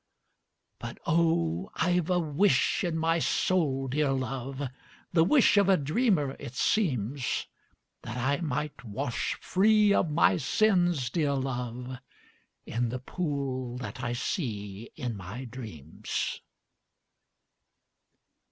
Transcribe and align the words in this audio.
But, 0.79 0.97
oh, 1.05 1.69
I 1.75 1.99
've 1.99 2.09
a 2.09 2.17
wish 2.17 2.83
in 2.83 2.97
my 2.97 3.19
soul, 3.19 3.87
dear 3.87 4.11
love, 4.11 4.63
(The 5.13 5.23
wish 5.23 5.57
of 5.57 5.69
a 5.69 5.77
dreamer, 5.77 6.35
it 6.39 6.55
seems,) 6.55 7.45
That 8.01 8.17
I 8.17 8.41
might 8.41 8.83
wash 8.83 9.35
free 9.35 9.93
of 9.93 10.09
my 10.09 10.37
sins, 10.37 11.11
dear 11.11 11.33
love, 11.33 11.99
In 12.65 12.89
the 12.89 12.97
pool 12.97 13.77
that 13.77 14.01
I 14.01 14.13
see 14.13 14.89
in 14.95 15.15
my 15.15 15.45
dreams. 15.45 16.41